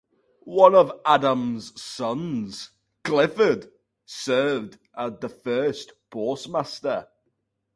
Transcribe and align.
One 0.47 0.73
of 0.73 0.99
Adam's 1.05 1.79
sons, 1.79 2.71
Clifford, 3.03 3.71
served 4.03 4.79
as 4.97 5.13
the 5.21 5.29
first 5.29 5.91
postmaster. 6.09 7.07